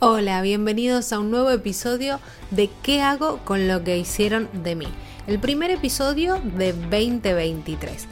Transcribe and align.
Hola, 0.00 0.42
bienvenidos 0.42 1.12
a 1.12 1.18
un 1.18 1.32
nuevo 1.32 1.50
episodio 1.50 2.20
de 2.52 2.70
¿Qué 2.84 3.02
hago 3.02 3.38
con 3.44 3.66
lo 3.66 3.82
que 3.82 3.98
hicieron 3.98 4.48
de 4.52 4.76
mí? 4.76 4.86
El 5.26 5.40
primer 5.40 5.72
episodio 5.72 6.40
de 6.56 6.72
2023. 6.72 8.06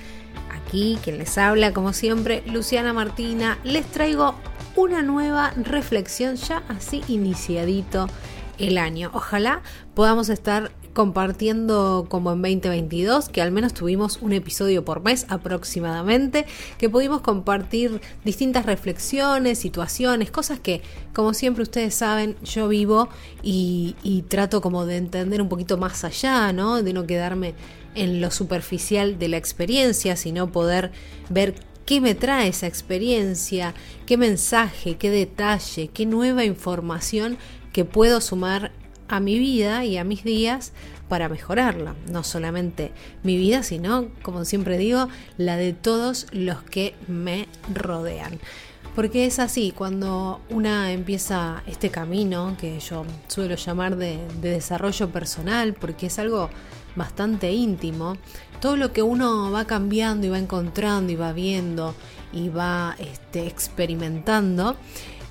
Aquí 0.50 0.98
quien 1.04 1.18
les 1.18 1.38
habla, 1.38 1.72
como 1.72 1.92
siempre, 1.92 2.42
Luciana 2.46 2.92
Martina, 2.92 3.60
les 3.62 3.86
traigo 3.86 4.34
una 4.74 5.02
nueva 5.02 5.52
reflexión 5.56 6.34
ya 6.34 6.64
así 6.66 7.04
iniciadito 7.06 8.08
el 8.58 8.78
año. 8.78 9.12
Ojalá 9.14 9.62
podamos 9.94 10.28
estar 10.28 10.72
compartiendo 10.96 12.06
como 12.08 12.32
en 12.32 12.40
2022, 12.40 13.28
que 13.28 13.42
al 13.42 13.52
menos 13.52 13.74
tuvimos 13.74 14.16
un 14.22 14.32
episodio 14.32 14.82
por 14.82 15.04
mes 15.04 15.26
aproximadamente, 15.28 16.46
que 16.78 16.88
pudimos 16.88 17.20
compartir 17.20 18.00
distintas 18.24 18.64
reflexiones, 18.64 19.58
situaciones, 19.58 20.30
cosas 20.30 20.58
que, 20.58 20.80
como 21.12 21.34
siempre 21.34 21.64
ustedes 21.64 21.94
saben, 21.94 22.34
yo 22.42 22.66
vivo 22.68 23.10
y, 23.42 23.94
trato 24.28 24.62
como 24.62 24.86
de 24.86 24.96
entender 24.96 25.42
un 25.42 25.50
poquito 25.50 25.76
más 25.76 26.02
allá, 26.02 26.50
¿no? 26.54 26.82
De 26.82 26.94
no 26.94 27.06
quedarme 27.06 27.52
en 27.94 28.22
lo 28.22 28.30
superficial 28.30 29.18
de 29.18 29.28
la 29.28 29.36
experiencia, 29.36 30.16
sino 30.16 30.50
poder 30.50 30.92
ver 31.28 31.56
qué 31.84 32.00
me 32.00 32.14
trae 32.14 32.48
esa 32.48 32.66
experiencia, 32.66 33.74
qué 34.06 34.16
mensaje, 34.16 34.96
qué 34.96 35.10
detalle, 35.10 35.88
qué 35.88 36.06
nueva 36.06 36.46
información 36.46 37.36
que 37.74 37.84
puedo 37.84 38.22
sumar 38.22 38.72
a 39.08 39.20
mi 39.20 39.38
vida 39.38 39.84
y 39.84 39.96
a 39.96 40.04
mis 40.04 40.24
días 40.24 40.72
para 41.08 41.28
mejorarla. 41.28 41.94
No 42.10 42.24
solamente 42.24 42.92
mi 43.22 43.36
vida, 43.36 43.62
sino, 43.62 44.08
como 44.22 44.44
siempre 44.44 44.78
digo, 44.78 45.08
la 45.36 45.56
de 45.56 45.72
todos 45.72 46.26
los 46.32 46.62
que 46.62 46.94
me 47.08 47.48
rodean. 47.72 48.38
Porque 48.94 49.26
es 49.26 49.38
así, 49.38 49.72
cuando 49.76 50.40
una 50.48 50.90
empieza 50.90 51.62
este 51.66 51.90
camino, 51.90 52.56
que 52.58 52.80
yo 52.80 53.04
suelo 53.28 53.54
llamar 53.56 53.96
de, 53.96 54.18
desarrollo 54.40 55.10
personal, 55.10 55.74
porque 55.74 56.06
es 56.06 56.18
algo 56.18 56.48
bastante 56.94 57.52
íntimo, 57.52 58.16
todo 58.58 58.78
lo 58.78 58.94
que 58.94 59.02
uno 59.02 59.50
va 59.52 59.66
cambiando 59.66 60.26
y 60.26 60.30
va 60.30 60.38
encontrando 60.38 61.12
y 61.12 61.16
va 61.16 61.34
viendo 61.34 61.94
y 62.32 62.48
va 62.48 62.96
este, 62.98 63.46
experimentando, 63.46 64.76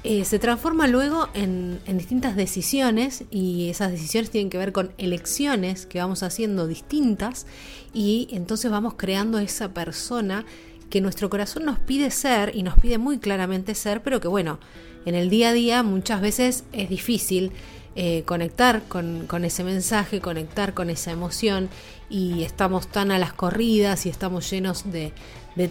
eh, 0.08 0.24
se 0.24 0.38
transforma 0.38 0.86
luego 0.86 1.30
en, 1.34 1.80
distintas 1.88 2.36
decisiones 2.36 3.24
y 3.32 3.70
esas 3.70 3.90
decisiones 3.90 4.30
tienen 4.30 4.52
que 4.52 4.60
ver 4.60 4.72
con 4.72 4.92
elecciones 5.00 5.88
que 5.88 5.98
vamos 5.98 6.22
haciendo 6.22 6.68
distintas 6.68 7.48
y 7.92 8.28
entonces 8.30 8.70
vamos 8.70 8.94
creando 8.98 9.40
esa 9.40 9.74
persona 9.74 10.46
que 10.92 11.02
nuestro 11.02 11.32
corazón 11.32 11.66
nos 11.66 11.80
pide 11.80 12.12
ser 12.12 12.56
y 12.56 12.62
nos 12.62 12.78
pide 12.78 13.00
muy 13.00 13.18
claramente 13.18 13.74
ser, 13.74 14.04
pero 14.04 14.22
que 14.22 14.28
bueno, 14.28 14.60
en 15.08 15.16
el 15.16 15.32
día 15.32 15.50
a 15.50 15.54
día 15.54 15.82
muchas 15.82 16.22
veces 16.22 16.66
es 16.72 16.88
difícil 16.88 17.52
eh, 17.96 18.22
conectar 18.28 18.84
con, 18.84 19.26
ese 19.44 19.64
mensaje, 19.64 20.22
conectar 20.22 20.76
con 20.76 20.92
esa 20.92 21.14
emoción 21.14 21.68
y 22.12 22.44
estamos 22.44 22.90
tan 22.90 23.10
a 23.10 23.18
las 23.18 23.34
corridas 23.34 24.06
y 24.06 24.10
estamos 24.10 24.48
llenos 24.52 24.84
de 24.92 25.14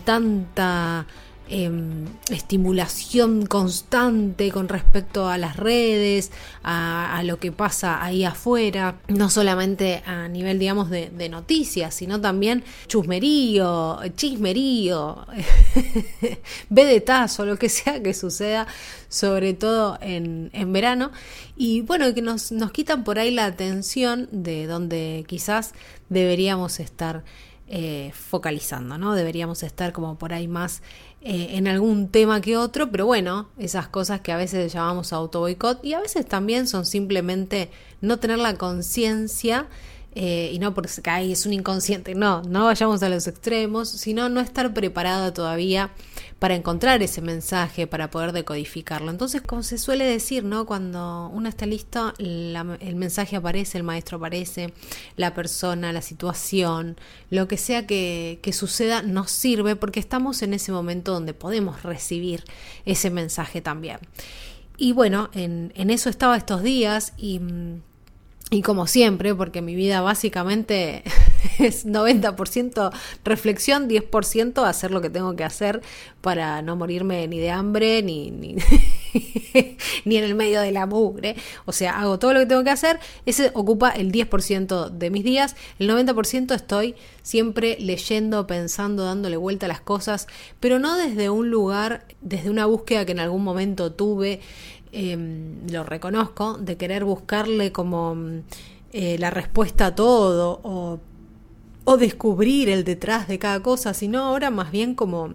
tanta 0.04 1.06
Em, 1.46 2.06
estimulación 2.30 3.44
constante 3.44 4.50
con 4.50 4.66
respecto 4.66 5.28
a 5.28 5.36
las 5.36 5.58
redes, 5.58 6.30
a, 6.62 7.20
lo 7.22 7.38
que 7.38 7.52
pasa 7.52 8.02
ahí 8.02 8.24
afuera, 8.24 8.96
no 9.08 9.28
solamente 9.28 10.02
a 10.06 10.26
nivel, 10.28 10.58
digamos, 10.58 10.88
de, 10.88 11.28
noticias, 11.28 11.94
sino 11.94 12.18
también 12.18 12.64
chusmerío, 12.86 14.00
chismerío, 14.16 15.26
vedetazo, 16.70 17.44
lo 17.44 17.58
que 17.58 17.68
sea 17.68 18.02
que 18.02 18.14
suceda, 18.14 18.66
sobre 19.10 19.52
todo 19.52 19.98
en, 20.00 20.48
en 20.54 20.72
verano, 20.72 21.12
y 21.58 21.82
bueno, 21.82 22.14
que 22.14 22.22
nos, 22.22 22.52
nos 22.52 22.72
quitan 22.72 23.04
por 23.04 23.18
ahí 23.18 23.30
la 23.30 23.44
atención 23.44 24.30
de 24.32 24.66
donde 24.66 25.26
quizás 25.28 25.74
deberíamos 26.08 26.80
estar 26.80 27.22
eh, 27.66 28.12
focalizando, 28.14 28.98
¿no? 28.98 29.14
Deberíamos 29.14 29.62
estar 29.62 29.92
como 29.92 30.18
por 30.18 30.34
ahí 30.34 30.48
más 30.48 30.82
eh, 31.22 31.48
en 31.52 31.66
algún 31.66 32.08
tema 32.08 32.42
que 32.42 32.58
otro, 32.58 32.90
pero 32.90 33.06
bueno, 33.06 33.48
esas 33.58 33.88
cosas 33.88 34.20
que 34.20 34.32
a 34.32 34.36
veces 34.36 34.70
llamamos 34.70 35.14
auto 35.14 35.40
boicot 35.40 35.82
y 35.82 35.94
a 35.94 36.00
veces 36.00 36.26
también 36.26 36.66
son 36.66 36.84
simplemente 36.84 37.70
no 38.02 38.18
tener 38.18 38.38
la 38.38 38.56
conciencia 38.56 39.66
eh, 40.14 40.50
y 40.52 40.58
no 40.58 40.74
porque 40.74 40.90
ahí 41.06 41.32
es 41.32 41.46
un 41.46 41.54
inconsciente, 41.54 42.14
no, 42.14 42.42
no 42.42 42.66
vayamos 42.66 43.02
a 43.02 43.08
los 43.08 43.26
extremos, 43.26 43.88
sino 43.88 44.28
no 44.28 44.40
estar 44.40 44.74
preparado 44.74 45.32
todavía 45.32 45.90
para 46.44 46.56
encontrar 46.56 47.02
ese 47.02 47.22
mensaje, 47.22 47.86
para 47.86 48.10
poder 48.10 48.32
decodificarlo. 48.32 49.10
Entonces, 49.10 49.40
como 49.40 49.62
se 49.62 49.78
suele 49.78 50.04
decir, 50.04 50.44
¿no? 50.44 50.66
Cuando 50.66 51.30
uno 51.32 51.48
está 51.48 51.64
listo, 51.64 52.12
el 52.18 52.96
mensaje 52.96 53.36
aparece, 53.36 53.78
el 53.78 53.82
maestro 53.82 54.18
aparece, 54.18 54.74
la 55.16 55.32
persona, 55.32 55.90
la 55.90 56.02
situación, 56.02 56.98
lo 57.30 57.48
que 57.48 57.56
sea 57.56 57.86
que, 57.86 58.40
que 58.42 58.52
suceda, 58.52 59.00
nos 59.00 59.30
sirve 59.30 59.74
porque 59.74 60.00
estamos 60.00 60.42
en 60.42 60.52
ese 60.52 60.70
momento 60.70 61.14
donde 61.14 61.32
podemos 61.32 61.82
recibir 61.82 62.44
ese 62.84 63.08
mensaje 63.08 63.62
también. 63.62 63.96
Y 64.76 64.92
bueno, 64.92 65.30
en, 65.32 65.72
en 65.74 65.88
eso 65.88 66.10
estaba 66.10 66.36
estos 66.36 66.62
días 66.62 67.14
y 67.16 67.40
y 68.50 68.62
como 68.62 68.86
siempre, 68.86 69.34
porque 69.34 69.62
mi 69.62 69.74
vida 69.74 70.00
básicamente 70.00 71.02
es 71.58 71.86
90% 71.86 72.92
reflexión, 73.24 73.88
10% 73.88 74.66
hacer 74.66 74.90
lo 74.90 75.00
que 75.00 75.10
tengo 75.10 75.36
que 75.36 75.44
hacer 75.44 75.82
para 76.20 76.62
no 76.62 76.76
morirme 76.76 77.26
ni 77.28 77.38
de 77.38 77.50
hambre, 77.50 78.02
ni, 78.02 78.30
ni, 78.30 78.56
ni, 80.04 80.16
en 80.16 80.24
el 80.24 80.34
medio 80.34 80.60
de 80.60 80.72
la 80.72 80.86
mugre. 80.86 81.36
O 81.66 81.72
sea, 81.72 82.00
hago 82.00 82.18
todo 82.18 82.32
lo 82.32 82.40
que 82.40 82.46
tengo 82.46 82.64
que 82.64 82.70
hacer, 82.70 82.98
ese 83.26 83.50
ocupa 83.54 83.90
el 83.90 84.12
10% 84.12 84.90
de 84.90 85.10
mis 85.10 85.24
días, 85.24 85.56
el 85.78 85.90
90% 85.90 86.54
estoy 86.54 86.94
siempre 87.22 87.76
leyendo, 87.80 88.46
pensando, 88.46 89.04
dándole 89.04 89.36
vuelta 89.36 89.66
a 89.66 89.68
las 89.68 89.80
cosas, 89.80 90.26
pero 90.60 90.78
no 90.78 90.96
desde 90.96 91.30
un 91.30 91.50
lugar, 91.50 92.06
desde 92.20 92.50
una 92.50 92.66
búsqueda 92.66 93.04
que 93.04 93.12
en 93.12 93.20
algún 93.20 93.44
momento 93.44 93.92
tuve 93.92 94.40
Em, 94.96 95.66
lo 95.72 95.82
reconozco, 95.82 96.56
de 96.56 96.76
querer 96.76 97.04
buscarle 97.04 97.72
como 97.72 98.16
eh, 98.92 99.16
la 99.18 99.30
respuesta 99.30 99.86
a 99.86 99.94
todo 99.96 100.60
o, 100.62 101.00
o, 101.84 101.96
descubrir 101.96 102.68
el 102.68 102.84
detrás 102.84 103.28
de 103.28 103.38
cada 103.38 103.60
cosa, 103.60 103.94
sino 103.94 104.20
ahora 104.22 104.50
más 104.50 104.70
bien 104.70 104.94
como 104.94 105.34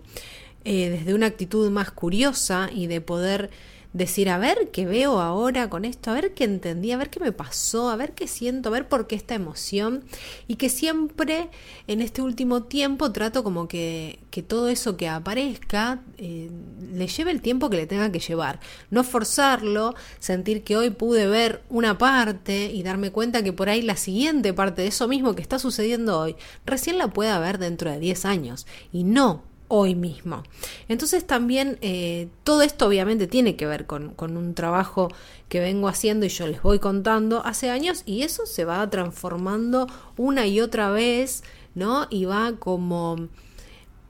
eh, 0.65 0.89
desde 0.89 1.13
una 1.13 1.27
actitud 1.27 1.69
más 1.71 1.91
curiosa 1.91 2.69
y 2.73 2.87
de 2.87 3.01
poder 3.01 3.49
decir, 3.93 4.29
a 4.29 4.37
ver 4.37 4.69
qué 4.71 4.85
veo 4.85 5.19
ahora 5.19 5.69
con 5.69 5.83
esto, 5.83 6.11
a 6.11 6.13
ver 6.13 6.33
qué 6.33 6.43
entendí, 6.43 6.91
a 6.91 6.97
ver 6.97 7.09
qué 7.09 7.19
me 7.19 7.31
pasó, 7.31 7.89
a 7.89 7.95
ver 7.95 8.13
qué 8.13 8.27
siento, 8.27 8.69
a 8.69 8.71
ver 8.71 8.87
por 8.87 9.07
qué 9.07 9.15
esta 9.15 9.35
emoción. 9.35 10.03
Y 10.47 10.55
que 10.55 10.69
siempre 10.69 11.49
en 11.87 12.01
este 12.01 12.21
último 12.21 12.63
tiempo 12.63 13.11
trato 13.11 13.43
como 13.43 13.67
que, 13.67 14.19
que 14.29 14.43
todo 14.43 14.69
eso 14.69 14.95
que 14.95 15.09
aparezca 15.09 16.01
eh, 16.17 16.51
le 16.93 17.07
lleve 17.07 17.31
el 17.31 17.41
tiempo 17.41 17.69
que 17.69 17.77
le 17.77 17.87
tenga 17.87 18.11
que 18.11 18.19
llevar. 18.19 18.59
No 18.91 19.03
forzarlo, 19.03 19.95
sentir 20.19 20.63
que 20.63 20.77
hoy 20.77 20.91
pude 20.91 21.27
ver 21.27 21.63
una 21.69 21.97
parte 21.97 22.71
y 22.71 22.83
darme 22.83 23.11
cuenta 23.11 23.43
que 23.43 23.53
por 23.53 23.69
ahí 23.69 23.81
la 23.81 23.95
siguiente 23.95 24.53
parte 24.53 24.83
de 24.83 24.89
eso 24.89 25.07
mismo 25.07 25.35
que 25.35 25.41
está 25.41 25.57
sucediendo 25.57 26.19
hoy, 26.19 26.35
recién 26.65 26.97
la 26.97 27.07
pueda 27.07 27.39
ver 27.39 27.57
dentro 27.57 27.89
de 27.89 27.99
10 27.99 28.25
años. 28.25 28.67
Y 28.91 29.03
no 29.03 29.48
hoy 29.69 29.95
mismo. 29.95 30.43
Entonces 30.89 31.25
también 31.25 31.77
eh, 31.81 32.27
todo 32.43 32.61
esto 32.61 32.87
obviamente 32.87 33.27
tiene 33.27 33.55
que 33.55 33.65
ver 33.65 33.85
con, 33.85 34.13
con, 34.15 34.35
un 34.35 34.53
trabajo 34.53 35.07
que 35.47 35.61
vengo 35.61 35.87
haciendo 35.87 36.25
y 36.25 36.29
yo 36.29 36.47
les 36.47 36.61
voy 36.61 36.79
contando 36.79 37.45
hace 37.45 37.69
años 37.69 38.03
y 38.05 38.23
eso 38.23 38.45
se 38.45 38.65
va 38.65 38.89
transformando 38.89 39.87
una 40.17 40.45
y 40.47 40.59
otra 40.59 40.89
vez, 40.89 41.43
¿no? 41.75 42.07
Y 42.09 42.25
va 42.25 42.53
como 42.59 43.29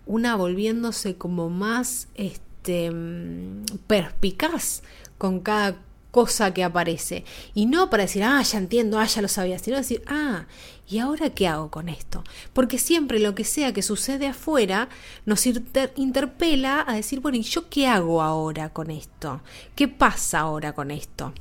una 0.08 0.36
volviéndose 0.36 1.18
como 1.18 1.50
más 1.50 2.08
este, 2.16 2.90
mm, 2.90 3.66
perspicaz 3.86 4.82
con 5.18 5.42
cada 5.42 5.78
cosa 6.12 6.54
que 6.54 6.64
aparece. 6.64 7.24
Y 7.54 7.66
no 7.66 7.90
para 7.90 8.04
decir, 8.04 8.24
ah, 8.24 8.42
ya 8.42 8.58
entiendo, 8.58 9.00
ah, 9.00 9.06
ya 9.06 9.22
lo 9.22 9.28
sabía, 9.28 9.60
sino 9.60 9.78
decir, 9.78 10.02
ah, 10.08 10.46
¿y 10.88 11.00
ahora 11.00 11.30
qué 11.30 11.48
hago 11.48 11.70
con 11.70 11.90
esto? 11.90 12.24
Porque 12.54 12.78
siempre 12.78 13.20
lo 13.20 13.36
que 13.36 13.44
sea 13.44 13.74
que 13.74 13.82
sucede 13.82 14.28
afuera 14.28 14.90
nos 15.26 15.46
interpela 15.46 16.84
a 16.88 16.96
decir, 16.96 17.20
bueno, 17.20 17.38
¿y 17.38 17.44
yo 17.44 17.70
qué 17.70 17.88
hago 17.88 18.22
ahora 18.22 18.70
con 18.70 18.92
esto? 18.92 19.42
¿Qué 19.76 19.88
pasa 19.88 20.40
ahora 20.40 20.74
con 20.74 20.92
esto? 20.92 21.34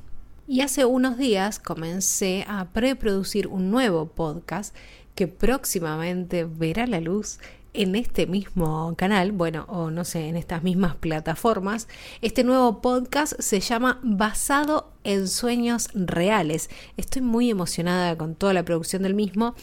Y 0.46 0.62
hace 0.62 0.84
unos 0.84 1.18
días 1.18 1.58
comencé 1.58 2.44
a 2.48 2.66
preproducir 2.66 3.48
un 3.48 3.70
nuevo 3.70 4.06
podcast 4.06 4.74
que 5.14 5.28
próximamente 5.28 6.44
verá 6.44 6.86
la 6.86 7.00
luz 7.00 7.38
en 7.78 7.94
este 7.94 8.26
mismo 8.26 8.92
canal, 8.96 9.30
bueno, 9.30 9.64
o 9.68 9.92
no 9.92 10.04
sé, 10.04 10.26
en 10.26 10.36
estas 10.36 10.64
mismas 10.64 10.96
plataformas. 10.96 11.86
Este 12.22 12.42
nuevo 12.42 12.80
podcast 12.82 13.34
se 13.38 13.60
llama 13.60 14.00
Basado 14.02 14.90
en 15.04 15.28
Sueños 15.28 15.88
Reales. 15.94 16.70
Estoy 16.96 17.22
muy 17.22 17.50
emocionada 17.50 18.18
con 18.18 18.34
toda 18.34 18.52
la 18.52 18.64
producción 18.64 19.04
del 19.04 19.14
mismo 19.14 19.54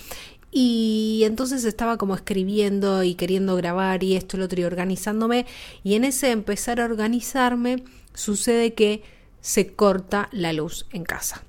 y 0.49 1.23
entonces 1.25 1.65
estaba 1.65 1.97
como 1.97 2.15
escribiendo 2.15 3.03
y 3.03 3.15
queriendo 3.15 3.57
grabar 3.57 4.01
y 4.01 4.15
esto, 4.15 4.37
lo 4.37 4.45
otro 4.45 4.61
y 4.61 4.63
organizándome. 4.63 5.45
Y 5.83 5.95
en 5.95 6.05
ese 6.05 6.31
empezar 6.31 6.79
a 6.79 6.85
organizarme 6.85 7.83
sucede 8.13 8.73
que 8.75 9.03
se 9.41 9.75
corta 9.75 10.29
la 10.31 10.53
luz 10.53 10.87
en 10.93 11.03
casa. 11.03 11.43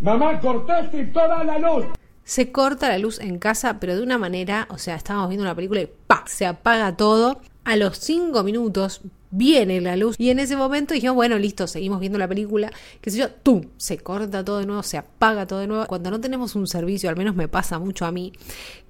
Mamá, 0.00 0.40
cortaste 0.40 1.04
toda 1.04 1.44
la 1.44 1.60
luz. 1.60 1.84
Se 2.30 2.52
corta 2.52 2.88
la 2.88 2.98
luz 2.98 3.18
en 3.18 3.40
casa, 3.40 3.80
pero 3.80 3.96
de 3.96 4.04
una 4.04 4.16
manera, 4.16 4.68
o 4.70 4.78
sea, 4.78 4.94
estábamos 4.94 5.30
viendo 5.30 5.42
una 5.42 5.56
película 5.56 5.80
y 5.80 5.88
¡pa! 6.06 6.22
se 6.28 6.46
apaga 6.46 6.96
todo. 6.96 7.40
A 7.64 7.74
los 7.74 7.98
cinco 7.98 8.44
minutos 8.44 9.00
viene 9.32 9.80
la 9.80 9.96
luz 9.96 10.14
y 10.16 10.30
en 10.30 10.38
ese 10.38 10.54
momento 10.54 10.94
dijimos, 10.94 11.16
bueno, 11.16 11.36
listo, 11.40 11.66
seguimos 11.66 11.98
viendo 11.98 12.20
la 12.20 12.28
película, 12.28 12.70
qué 13.00 13.10
sé 13.10 13.18
yo, 13.18 13.32
tú, 13.32 13.72
se 13.78 13.98
corta 13.98 14.44
todo 14.44 14.58
de 14.58 14.66
nuevo, 14.66 14.84
se 14.84 14.96
apaga 14.96 15.48
todo 15.48 15.58
de 15.58 15.66
nuevo. 15.66 15.86
Cuando 15.88 16.08
no 16.12 16.20
tenemos 16.20 16.54
un 16.54 16.68
servicio, 16.68 17.10
al 17.10 17.16
menos 17.16 17.34
me 17.34 17.48
pasa 17.48 17.80
mucho 17.80 18.06
a 18.06 18.12
mí, 18.12 18.32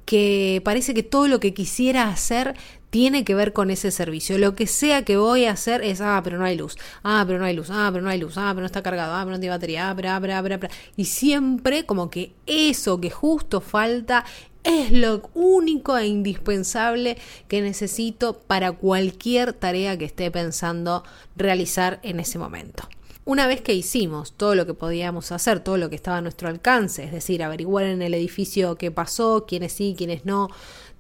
que 0.05 0.61
parece 0.63 0.93
que 0.93 1.03
todo 1.03 1.27
lo 1.27 1.41
que 1.41 1.55
quisiera 1.55 2.11
hacer 2.11 2.57
tiene 2.91 3.25
que 3.25 3.35
ver 3.35 3.53
con 3.53 3.71
ese 3.71 3.91
servicio. 3.91 4.37
Lo 4.37 4.55
que 4.55 4.67
sea 4.67 5.05
que 5.05 5.17
voy 5.17 5.47
a 5.47 5.53
hacer 5.53 5.83
es, 5.83 6.01
ah, 6.01 6.21
pero 6.23 6.39
no 6.39 6.45
hay 6.45 6.57
luz, 6.57 6.77
ah, 7.03 7.25
pero 7.27 7.39
no 7.39 7.45
hay 7.45 7.55
luz, 7.55 7.69
ah, 7.71 7.89
pero 7.93 8.03
no 8.03 8.11
hay 8.11 8.19
luz, 8.19 8.37
ah, 8.37 8.51
pero 8.51 8.61
no 8.61 8.67
está 8.67 8.83
cargado, 8.83 9.15
ah, 9.15 9.21
pero 9.21 9.33
no 9.33 9.41
tiene 9.41 9.55
batería, 9.55 9.91
ah, 9.91 9.95
pero, 9.97 10.11
ah, 10.11 10.21
pero, 10.21 10.35
ah, 10.35 10.43
pero, 10.43 10.69
Y 10.97 11.05
siempre 11.07 11.87
como 11.87 12.11
que 12.11 12.33
eso 12.47 13.01
que 13.01 13.11
justo 13.11 13.61
falta 13.61 14.25
es 14.63 14.93
lo 14.93 15.23
único 15.35 15.97
e 15.97 16.07
indispensable 16.07 17.17
que 17.49 17.63
necesito 17.63 18.35
para 18.41 18.73
cualquier 18.73 19.53
tarea 19.53 19.97
que 19.97 20.05
esté 20.05 20.31
pensando 20.31 21.05
realizar 21.37 22.01
en 22.03 22.21
ese 22.21 22.39
momento. 22.39 22.89
Una 23.25 23.47
vez 23.47 23.61
que 23.61 23.75
hicimos 23.75 24.33
todo 24.33 24.55
lo 24.55 24.67
que 24.67 24.75
podíamos 24.75 25.31
hacer, 25.31 25.61
todo 25.61 25.77
lo 25.77 25.91
que 25.91 25.97
estaba 25.97 26.17
a 26.17 26.21
nuestro 26.23 26.49
alcance, 26.49 27.05
es 27.05 27.13
decir, 27.13 27.43
averiguar 27.43 27.85
en 27.85 28.01
el 28.03 28.15
edificio 28.15 28.77
qué 28.77 28.91
pasó, 28.91 29.45
quiénes 29.47 29.73
sí, 29.73 29.95
quiénes 29.97 30.25
no, 30.25 30.49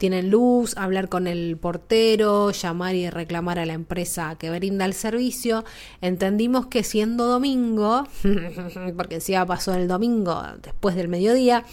tienen 0.00 0.30
luz, 0.30 0.76
hablar 0.76 1.08
con 1.08 1.26
el 1.26 1.56
portero, 1.58 2.52
llamar 2.52 2.94
y 2.94 3.10
reclamar 3.10 3.58
a 3.58 3.66
la 3.66 3.74
empresa 3.74 4.36
que 4.38 4.50
brinda 4.50 4.84
el 4.86 4.94
servicio. 4.94 5.64
Entendimos 6.00 6.66
que 6.66 6.84
siendo 6.84 7.26
domingo, 7.26 8.04
porque 8.96 9.16
encima 9.16 9.44
pasó 9.44 9.74
el 9.74 9.88
domingo 9.88 10.42
después 10.62 10.96
del 10.96 11.08
mediodía, 11.08 11.64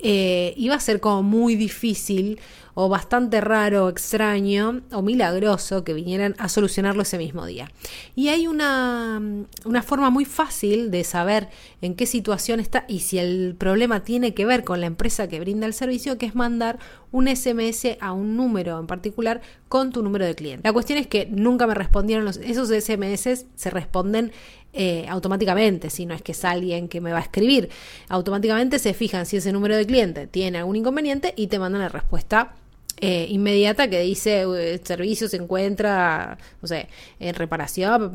eh, 0.00 0.54
iba 0.56 0.74
a 0.74 0.80
ser 0.80 1.00
como 1.00 1.22
muy 1.22 1.54
difícil 1.54 2.40
o 2.80 2.88
bastante 2.88 3.40
raro, 3.40 3.88
extraño 3.88 4.82
o 4.92 5.02
milagroso 5.02 5.82
que 5.82 5.94
vinieran 5.94 6.36
a 6.38 6.48
solucionarlo 6.48 7.02
ese 7.02 7.18
mismo 7.18 7.44
día. 7.44 7.72
Y 8.14 8.28
hay 8.28 8.46
una, 8.46 9.20
una 9.64 9.82
forma 9.82 10.10
muy 10.10 10.24
fácil 10.24 10.92
de 10.92 11.02
saber 11.02 11.48
en 11.82 11.96
qué 11.96 12.06
situación 12.06 12.60
está 12.60 12.84
y 12.86 13.00
si 13.00 13.18
el 13.18 13.56
problema 13.58 14.04
tiene 14.04 14.32
que 14.32 14.46
ver 14.46 14.62
con 14.62 14.80
la 14.80 14.86
empresa 14.86 15.26
que 15.26 15.40
brinda 15.40 15.66
el 15.66 15.74
servicio, 15.74 16.18
que 16.18 16.26
es 16.26 16.36
mandar 16.36 16.78
un 17.10 17.26
SMS 17.26 17.98
a 18.00 18.12
un 18.12 18.36
número 18.36 18.78
en 18.78 18.86
particular 18.86 19.40
con 19.68 19.90
tu 19.90 20.04
número 20.04 20.24
de 20.24 20.36
cliente. 20.36 20.62
La 20.62 20.72
cuestión 20.72 21.00
es 21.00 21.08
que 21.08 21.26
nunca 21.26 21.66
me 21.66 21.74
respondieron 21.74 22.24
los, 22.24 22.36
esos 22.36 22.68
SMS, 22.68 23.46
se 23.56 23.70
responden 23.70 24.30
eh, 24.72 25.04
automáticamente, 25.08 25.90
si 25.90 26.06
no 26.06 26.14
es 26.14 26.22
que 26.22 26.30
es 26.30 26.44
alguien 26.44 26.86
que 26.86 27.00
me 27.00 27.10
va 27.10 27.18
a 27.18 27.22
escribir. 27.22 27.70
Automáticamente 28.08 28.78
se 28.78 28.94
fijan 28.94 29.26
si 29.26 29.38
ese 29.38 29.50
número 29.50 29.76
de 29.76 29.84
cliente 29.84 30.28
tiene 30.28 30.58
algún 30.58 30.76
inconveniente 30.76 31.34
y 31.34 31.48
te 31.48 31.58
mandan 31.58 31.80
la 31.80 31.88
respuesta 31.88 32.54
eh, 33.00 33.26
inmediata 33.30 33.88
que 33.88 34.00
dice 34.00 34.42
el 34.42 34.84
servicio 34.84 35.28
se 35.28 35.36
encuentra, 35.36 36.38
no 36.60 36.68
sé, 36.68 36.88
en 37.20 37.34
reparación, 37.34 38.10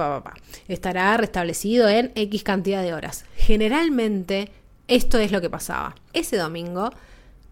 estará 0.68 1.16
restablecido 1.18 1.88
en 1.88 2.12
X 2.16 2.44
cantidad 2.44 2.84
de 2.84 2.94
horas. 2.94 3.26
Generalmente 3.36 4.52
esto 4.88 5.18
es 5.20 5.32
lo 5.32 5.42
que 5.42 5.50
pasaba. 5.50 5.96
Ese 6.12 6.38
domingo 6.38 6.92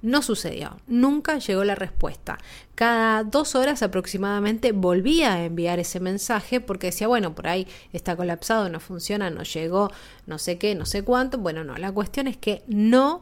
no 0.01 0.21
sucedió, 0.21 0.77
nunca 0.87 1.37
llegó 1.37 1.63
la 1.63 1.75
respuesta. 1.75 2.39
Cada 2.75 3.23
dos 3.23 3.55
horas 3.55 3.83
aproximadamente 3.83 4.71
volvía 4.71 5.33
a 5.33 5.45
enviar 5.45 5.79
ese 5.79 5.99
mensaje 5.99 6.59
porque 6.59 6.87
decía, 6.87 7.07
bueno, 7.07 7.35
por 7.35 7.47
ahí 7.47 7.67
está 7.93 8.15
colapsado, 8.15 8.67
no 8.69 8.79
funciona, 8.79 9.29
no 9.29 9.43
llegó, 9.43 9.91
no 10.25 10.39
sé 10.39 10.57
qué, 10.57 10.73
no 10.75 10.85
sé 10.85 11.03
cuánto. 11.03 11.37
Bueno, 11.37 11.63
no, 11.63 11.77
la 11.77 11.91
cuestión 11.91 12.27
es 12.27 12.37
que 12.37 12.63
no 12.67 13.21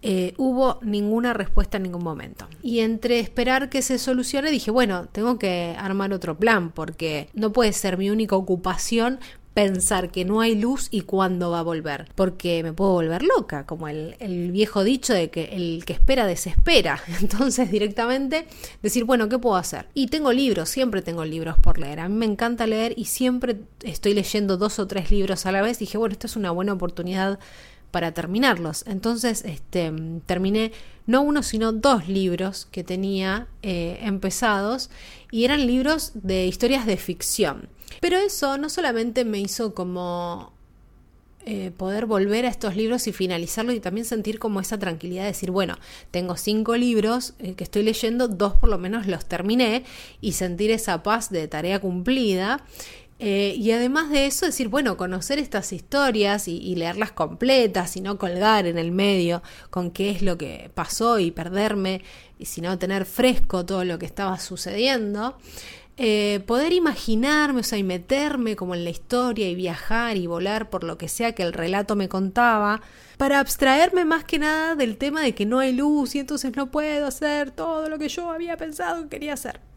eh, 0.00 0.34
hubo 0.36 0.78
ninguna 0.82 1.32
respuesta 1.32 1.76
en 1.76 1.84
ningún 1.84 2.04
momento. 2.04 2.46
Y 2.62 2.80
entre 2.80 3.18
esperar 3.18 3.68
que 3.68 3.82
se 3.82 3.98
solucione, 3.98 4.50
dije, 4.50 4.70
bueno, 4.70 5.06
tengo 5.10 5.38
que 5.38 5.74
armar 5.78 6.12
otro 6.12 6.38
plan, 6.38 6.70
porque 6.70 7.28
no 7.34 7.52
puede 7.52 7.72
ser 7.72 7.98
mi 7.98 8.10
única 8.10 8.36
ocupación 8.36 9.18
pensar 9.54 10.12
que 10.12 10.24
no 10.24 10.40
hay 10.40 10.54
luz 10.54 10.86
y 10.92 11.00
cuándo 11.00 11.50
va 11.50 11.58
a 11.58 11.62
volver, 11.62 12.08
porque 12.14 12.62
me 12.62 12.72
puedo 12.72 12.92
volver 12.92 13.24
loca, 13.24 13.66
como 13.66 13.88
el, 13.88 14.14
el, 14.20 14.52
viejo 14.52 14.84
dicho 14.84 15.12
de 15.12 15.30
que 15.30 15.46
el 15.46 15.84
que 15.84 15.94
espera 15.94 16.28
desespera. 16.28 17.00
Entonces 17.20 17.68
directamente 17.68 18.46
decir, 18.82 19.02
bueno, 19.02 19.28
¿qué 19.28 19.36
puedo 19.36 19.56
hacer? 19.56 19.88
Y 19.94 20.06
tengo 20.06 20.32
libros, 20.32 20.68
siempre 20.68 21.02
tengo 21.02 21.24
libros 21.24 21.58
por 21.58 21.80
leer. 21.80 21.98
A 21.98 22.08
mí 22.08 22.14
me 22.14 22.26
encanta 22.26 22.68
leer 22.68 22.94
y 22.96 23.06
siempre 23.06 23.56
estoy 23.82 24.14
leyendo 24.14 24.58
dos 24.58 24.78
o 24.78 24.86
tres 24.86 25.10
libros 25.10 25.44
a 25.44 25.50
la 25.50 25.60
vez. 25.60 25.80
dije, 25.80 25.98
bueno, 25.98 26.12
esta 26.12 26.28
es 26.28 26.36
una 26.36 26.52
buena 26.52 26.74
oportunidad 26.74 27.40
para 27.90 28.12
terminarlos. 28.12 28.84
Entonces, 28.86 29.44
este, 29.44 29.92
terminé 30.26 30.72
no 31.06 31.22
uno, 31.22 31.42
sino 31.42 31.72
dos 31.72 32.08
libros 32.08 32.68
que 32.70 32.84
tenía 32.84 33.48
eh, 33.62 33.98
empezados 34.02 34.90
y 35.30 35.44
eran 35.44 35.66
libros 35.66 36.12
de 36.14 36.46
historias 36.46 36.86
de 36.86 36.96
ficción. 36.98 37.68
Pero 38.00 38.18
eso 38.18 38.58
no 38.58 38.68
solamente 38.68 39.24
me 39.24 39.40
hizo 39.40 39.74
como 39.74 40.52
eh, 41.46 41.70
poder 41.74 42.04
volver 42.04 42.44
a 42.44 42.50
estos 42.50 42.76
libros 42.76 43.06
y 43.06 43.12
finalizarlos 43.12 43.74
y 43.74 43.80
también 43.80 44.04
sentir 44.04 44.38
como 44.38 44.60
esa 44.60 44.78
tranquilidad 44.78 45.22
de 45.22 45.28
decir, 45.28 45.50
bueno, 45.50 45.78
tengo 46.10 46.36
cinco 46.36 46.76
libros 46.76 47.32
eh, 47.38 47.54
que 47.54 47.64
estoy 47.64 47.84
leyendo, 47.84 48.28
dos 48.28 48.52
por 48.56 48.68
lo 48.68 48.76
menos 48.76 49.06
los 49.06 49.24
terminé 49.24 49.84
y 50.20 50.32
sentir 50.32 50.70
esa 50.70 51.02
paz 51.02 51.30
de 51.30 51.48
tarea 51.48 51.80
cumplida. 51.80 52.62
Eh, 53.20 53.54
y 53.56 53.72
además 53.72 54.10
de 54.10 54.26
eso, 54.26 54.46
decir, 54.46 54.68
bueno, 54.68 54.96
conocer 54.96 55.38
estas 55.40 55.72
historias 55.72 56.46
y, 56.46 56.76
leerlas 56.76 57.10
completas 57.12 57.96
y 57.96 58.00
no 58.00 58.16
colgar 58.16 58.66
en 58.66 58.78
el 58.78 58.92
medio 58.92 59.42
con 59.70 59.90
qué 59.90 60.10
es 60.10 60.22
lo 60.22 60.38
que 60.38 60.70
pasó 60.74 61.18
y 61.18 61.32
perderme, 61.32 62.02
y 62.38 62.44
sino 62.44 62.78
tener 62.78 63.04
fresco 63.06 63.66
todo 63.66 63.84
lo 63.84 63.98
que 63.98 64.06
estaba 64.06 64.38
sucediendo. 64.38 65.36
Eh, 65.96 66.44
poder 66.46 66.72
imaginarme, 66.72 67.60
o 67.60 67.64
sea, 67.64 67.76
y 67.76 67.82
meterme 67.82 68.54
como 68.54 68.76
en 68.76 68.84
la 68.84 68.90
historia 68.90 69.48
y 69.48 69.56
viajar 69.56 70.16
y 70.16 70.28
volar 70.28 70.70
por 70.70 70.84
lo 70.84 70.96
que 70.96 71.08
sea 71.08 71.32
que 71.34 71.42
el 71.42 71.52
relato 71.52 71.96
me 71.96 72.08
contaba, 72.08 72.82
para 73.16 73.40
abstraerme 73.40 74.04
más 74.04 74.22
que 74.22 74.38
nada 74.38 74.76
del 74.76 74.96
tema 74.96 75.22
de 75.22 75.34
que 75.34 75.44
no 75.44 75.58
hay 75.58 75.72
luz 75.72 76.14
y 76.14 76.20
entonces 76.20 76.54
no 76.54 76.70
puedo 76.70 77.08
hacer 77.08 77.50
todo 77.50 77.88
lo 77.88 77.98
que 77.98 78.08
yo 78.08 78.30
había 78.30 78.56
pensado 78.56 79.02
que 79.02 79.08
quería 79.08 79.34
hacer. 79.34 79.67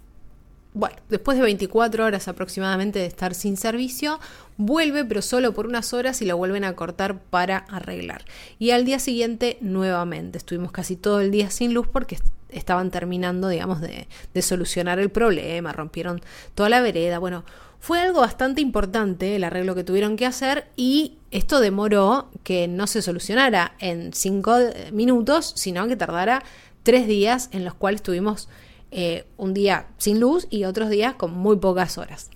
Bueno, 0.74 0.96
después 1.10 1.38
de 1.38 1.44
24 1.44 2.06
horas 2.06 2.30
aproximadamente 2.30 3.00
de 3.00 3.06
estar 3.06 3.36
sin 3.36 3.58
servicio, 3.58 4.22
vuelve 4.56 5.04
pero 5.04 5.22
solo 5.22 5.54
por 5.54 5.68
unas 5.68 5.94
horas 5.94 6.22
y 6.22 6.26
lo 6.26 6.38
vuelven 6.38 6.64
a 6.64 6.74
cortar 6.76 7.20
para 7.20 7.58
arreglar. 7.58 8.24
Y 8.58 8.72
al 8.72 8.86
día 8.86 9.00
siguiente 9.00 9.58
nuevamente, 9.60 10.38
estuvimos 10.38 10.72
casi 10.72 10.96
todo 10.96 11.20
el 11.20 11.30
día 11.30 11.50
sin 11.50 11.74
luz 11.74 11.88
porque 11.88 12.18
estaban 12.52 12.90
terminando, 12.90 13.50
digamos, 13.50 13.82
de, 13.82 14.08
solucionar 14.42 15.00
el 15.00 15.10
problema, 15.10 15.74
rompieron 15.74 16.22
toda 16.56 16.70
la 16.70 16.82
vereda. 16.82 17.20
Bueno, 17.20 17.44
fue 17.80 18.00
algo 18.00 18.22
bastante 18.22 18.62
importante 18.62 19.36
el 19.36 19.44
arreglo 19.44 19.76
que 19.76 19.84
tuvieron 19.84 20.16
que 20.16 20.26
hacer 20.26 20.68
y 20.78 21.18
esto 21.32 21.60
demoró 21.60 22.30
que 22.44 22.68
no 22.70 22.88
se 22.88 23.02
solucionara 23.02 23.74
en 23.80 24.14
5 24.14 24.60
minutos, 24.94 25.54
sino 25.56 25.88
que 25.88 25.98
tardara 25.98 26.44
3 26.84 27.08
días 27.08 27.50
en 27.52 27.66
los 27.66 27.74
cuales 27.74 28.02
tuvimos 28.02 28.48
eh, 28.92 29.26
un 29.38 29.54
día 29.54 29.88
sin 29.98 30.20
luz 30.20 30.48
y 30.50 30.66
otros 30.66 30.90
días 30.90 31.16
con 31.16 31.34
muy 31.34 31.58
pocas 31.58 31.98
horas. 31.98 32.30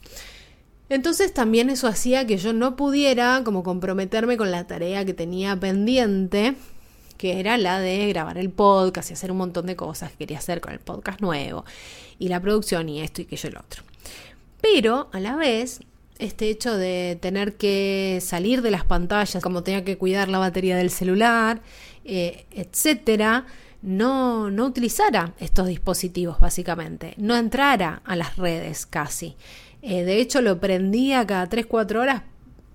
Entonces 0.88 1.34
también 1.34 1.70
eso 1.70 1.88
hacía 1.88 2.26
que 2.28 2.38
yo 2.38 2.54
no 2.54 2.76
pudiera 2.76 3.42
como 3.44 3.64
comprometerme 3.64 4.38
con 4.38 4.52
la 4.52 4.68
tarea 4.68 5.04
que 5.04 5.14
tenía 5.14 5.60
pendiente, 5.60 6.56
que 7.18 7.40
era 7.40 7.58
la 7.58 7.80
de 7.80 8.08
grabar 8.08 8.38
el 8.38 8.52
podcast 8.52 9.10
y 9.10 9.14
hacer 9.14 9.32
un 9.32 9.38
montón 9.38 9.66
de 9.66 9.76
cosas 9.76 10.12
que 10.12 10.18
quería 10.20 10.38
hacer 10.38 10.62
con 10.62 10.74
el 10.74 10.80
podcast 10.80 11.22
nuevo 11.22 11.66
y 12.20 12.28
la 12.28 12.40
producción 12.40 12.88
y 12.88 13.02
esto 13.02 13.22
y 13.22 13.26
que 13.26 13.36
yo 13.36 13.48
el 13.48 13.58
otro. 13.58 13.84
Pero 14.62 15.10
a 15.12 15.20
la 15.20 15.36
vez, 15.36 15.82
este 16.20 16.50
hecho 16.50 16.78
de 16.78 17.18
tener 17.22 17.56
que 17.56 18.20
salir 18.22 18.62
de 18.62 18.72
las 18.72 18.86
pantallas, 18.86 19.42
como 19.44 19.64
tenía 19.64 19.84
que 19.84 19.98
cuidar 19.98 20.30
la 20.30 20.38
batería 20.38 20.78
del 20.78 20.90
celular, 20.90 21.62
eh, 22.04 22.46
etcétera, 22.52 23.46
no, 23.86 24.50
no 24.50 24.65
utilizara 24.65 25.34
estos 25.39 25.68
dispositivos 25.68 26.39
básicamente, 26.39 27.13
no 27.18 27.36
entrara 27.36 28.01
a 28.04 28.15
las 28.15 28.36
redes 28.36 28.86
casi. 28.86 29.36
Eh, 29.82 30.04
de 30.04 30.20
hecho, 30.20 30.42
lo 30.42 30.60
prendía 30.60 31.25
cada 31.25 31.48
3-4 31.48 32.00
horas 32.00 32.24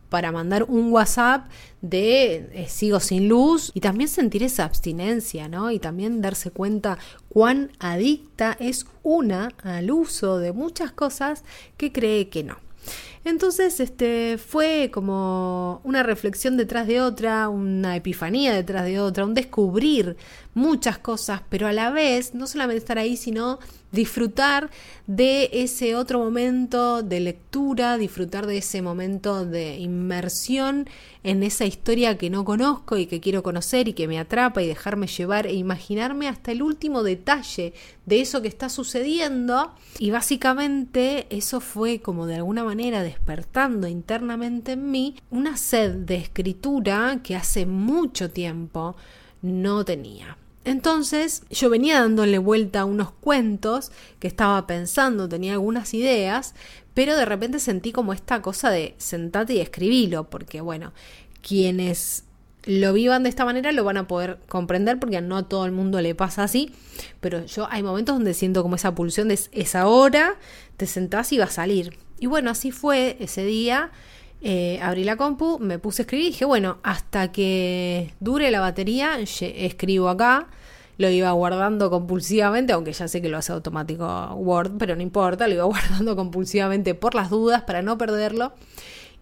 para 0.09 0.33
mandar 0.33 0.65
un 0.65 0.93
WhatsApp 0.93 1.49
de 1.81 2.51
eh, 2.53 2.67
sigo 2.69 3.01
sin 3.01 3.29
luz 3.29 3.71
y 3.75 3.81
también 3.81 4.09
sentir 4.09 4.43
esa 4.43 4.65
abstinencia, 4.65 5.49
¿no? 5.49 5.71
Y 5.71 5.79
también 5.79 6.21
darse 6.21 6.51
cuenta 6.51 6.99
cuán 7.29 7.71
adicta 7.79 8.57
es 8.61 8.87
una 9.03 9.51
al 9.63 9.91
uso 9.91 10.39
de 10.39 10.53
muchas 10.53 10.93
cosas 10.93 11.45
que 11.77 11.93
cree 11.93 12.29
que 12.29 12.45
no. 12.45 12.57
Entonces, 13.23 13.81
este 13.81 14.39
fue 14.39 14.91
como 14.93 15.83
una 15.85 16.03
reflexión 16.03 16.57
detrás 16.57 16.87
de 16.87 17.03
otra, 17.03 17.51
una 17.51 17.95
epifanía 17.97 18.55
detrás 18.55 18.87
de 18.87 18.99
otra, 18.99 19.27
un 19.27 19.35
descubrir 19.35 20.17
muchas 20.55 20.99
cosas, 20.99 21.43
pero 21.51 21.67
a 21.67 21.73
la 21.73 21.91
vez 21.91 22.35
no 22.35 22.47
solamente 22.47 22.79
estar 22.79 22.99
ahí, 22.99 23.17
sino 23.17 23.59
disfrutar 23.93 24.71
de 25.07 25.51
ese 25.53 25.97
otro 25.97 26.19
momento 26.19 27.03
de 27.03 27.21
lectura, 27.21 27.99
disfrutar 27.99 28.47
de 28.47 28.59
ese 28.59 28.83
momento 28.83 29.45
de 29.45 29.77
inmersión 29.79 30.89
en 31.23 31.43
esa 31.43 31.67
historia 31.67 32.17
que 32.17 32.31
no 32.31 32.45
conozco 32.45 32.97
y 32.97 33.07
que 33.07 33.21
quiero 33.21 33.43
conocer 33.43 33.89
y 33.89 33.93
que 33.93 34.09
me 34.09 34.19
atrapa 34.19 34.63
y 34.63 34.67
dejarme 34.67 35.07
llevar 35.07 35.47
e 35.47 35.55
imaginarme 35.55 36.29
hasta 36.29 36.53
el 36.53 36.63
último 36.63 37.03
detalle 37.03 37.75
de 38.07 38.21
eso 38.21 38.43
que 38.43 38.49
está 38.49 38.69
sucediendo. 38.69 39.73
Y 39.99 40.11
básicamente 40.11 41.27
eso 41.31 41.61
fue 41.61 42.01
como 42.01 42.27
de 42.27 42.37
alguna 42.37 42.65
manera 42.65 43.03
despertando 43.11 43.87
internamente 43.87 44.73
en 44.73 44.91
mí 44.91 45.17
una 45.31 45.57
sed 45.57 45.91
de 45.91 46.17
escritura 46.17 47.21
que 47.23 47.37
hace 47.37 47.67
mucho 47.67 48.31
tiempo 48.31 48.97
no 49.43 49.85
tenía. 49.85 50.37
Entonces 50.65 51.43
yo 51.51 51.71
venía 51.71 52.01
dándole 52.01 52.39
vuelta 52.39 52.81
a 52.81 52.85
unos 52.85 53.11
cuentos 53.11 53.91
que 54.19 54.29
estaba 54.29 54.67
pensando, 54.67 55.29
tenía 55.29 55.55
algunas 55.55 55.95
ideas, 55.95 56.55
pero 56.95 57.17
de 57.17 57.25
repente 57.25 57.59
sentí 57.59 57.93
como 57.93 58.13
esta 58.13 58.43
cosa 58.43 58.71
de 58.71 58.95
sentate 58.99 59.55
y 59.55 59.61
escribilo, 59.61 60.29
porque 60.29 60.61
bueno, 60.61 60.93
quienes 61.41 62.25
lo 62.65 62.93
vivan 62.93 63.23
de 63.23 63.31
esta 63.31 63.47
manera 63.47 63.73
lo 63.73 63.85
van 63.85 63.97
a 63.97 64.07
poder 64.07 64.39
comprender 64.49 64.99
porque 64.99 65.21
no 65.23 65.39
a 65.39 65.49
todo 65.49 65.65
el 65.65 65.73
mundo 65.73 66.01
le 66.01 66.15
pasa 66.15 66.43
así, 66.43 66.73
pero 67.21 67.47
yo 67.47 67.67
hay 67.71 67.83
momentos 67.83 68.15
donde 68.15 68.35
siento 68.35 68.63
como 68.63 68.75
esa 68.75 68.95
pulsión 68.95 69.29
de 69.29 69.41
esa 69.53 69.87
hora, 69.87 70.37
te 70.77 70.87
sentás 70.87 71.33
y 71.33 71.39
va 71.39 71.47
a 71.47 71.51
salir. 71.51 71.97
Y 72.21 72.27
bueno, 72.27 72.51
así 72.51 72.71
fue 72.71 73.17
ese 73.19 73.45
día. 73.45 73.91
Eh, 74.43 74.79
abrí 74.83 75.05
la 75.05 75.17
compu, 75.17 75.59
me 75.59 75.79
puse 75.79 76.03
a 76.03 76.05
escribir 76.05 76.27
y 76.27 76.31
dije, 76.31 76.45
bueno, 76.45 76.79
hasta 76.83 77.33
que 77.33 78.15
dure 78.21 78.51
la 78.51 78.61
batería, 78.61 79.19
escribo 79.19 80.09
acá. 80.09 80.47
Lo 80.99 81.09
iba 81.09 81.31
guardando 81.33 81.89
compulsivamente, 81.89 82.75
aunque 82.75 82.93
ya 82.93 83.09
sé 83.09 83.23
que 83.23 83.31
lo 83.31 83.39
hace 83.39 83.53
automático 83.53 84.35
Word, 84.35 84.73
pero 84.79 84.95
no 84.97 85.03
importa, 85.03 85.49
lo 85.49 85.55
iba 85.55 85.65
guardando 85.65 86.15
compulsivamente 86.15 86.95
por 86.95 87.15
las 87.15 87.31
dudas 87.31 87.63
para 87.63 87.81
no 87.81 87.97
perderlo. 87.97 88.53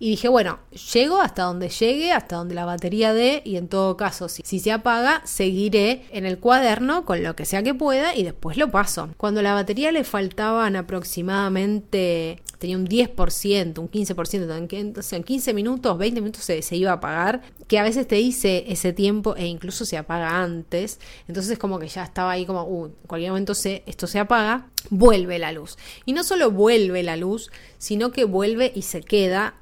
Y 0.00 0.11
dije, 0.11 0.28
bueno, 0.28 0.61
llego 0.93 1.21
hasta 1.21 1.43
donde 1.43 1.69
llegue, 1.69 2.12
hasta 2.12 2.37
donde 2.37 2.55
la 2.55 2.64
batería 2.64 3.12
dé, 3.12 3.43
y 3.45 3.57
en 3.57 3.67
todo 3.69 3.97
caso, 3.97 4.28
si, 4.28 4.43
si, 4.45 4.61
se 4.61 4.71
apaga, 4.71 5.23
seguiré 5.25 6.05
en 6.12 6.25
el 6.25 6.38
cuaderno 6.38 7.05
con 7.05 7.23
lo 7.23 7.35
que 7.35 7.45
sea 7.45 7.64
que 7.64 7.75
pueda 7.75 8.14
y 8.14 8.23
después 8.23 8.57
lo 8.57 8.71
paso. 8.71 9.09
Cuando 9.17 9.43
la 9.43 9.55
batería 9.55 9.90
le 9.90 10.05
faltaban 10.05 10.76
aproximadamente, 10.76 12.40
tenía 12.59 12.76
un 12.76 12.87
10%, 12.87 13.78
un 13.78 13.90
15%, 13.90 14.69
entonces 14.73 15.12
en 15.12 15.25
15 15.25 15.55
minutos, 15.55 15.99
20 15.99 16.21
minutos 16.21 16.45
se, 16.45 16.62
se 16.62 16.76
iba 16.76 16.90
a 16.90 16.95
apagar, 16.95 17.43
que 17.67 17.78
a 17.78 17.83
veces 17.83 18.07
te 18.07 18.17
dice 18.17 18.64
ese 18.69 18.93
tiempo 18.93 19.35
e 19.37 19.47
incluso 19.47 19.85
se 19.85 19.97
apaga 19.97 20.43
antes, 20.43 21.00
entonces 21.26 21.59
como 21.59 21.78
que 21.78 21.88
ya 21.88 22.05
estaba 22.05 22.33
ahí 22.33 22.47
como, 22.47 22.62
uh, 22.62 22.87
en 22.87 22.93
cualquier 23.07 23.33
momento 23.33 23.55
se, 23.55 23.83
esto 23.87 24.07
se 24.07 24.19
apaga, 24.19 24.69
vuelve 24.90 25.38
la 25.38 25.52
luz. 25.52 25.76
Y 26.05 26.12
no 26.12 26.23
solo 26.25 26.50
vuelve 26.50 27.02
la 27.02 27.17
luz, 27.17 27.50
sino 27.78 28.12
que 28.12 28.25
vuelve 28.25 28.73
y 28.75 28.83
se 28.83 29.02
queda 29.02 29.55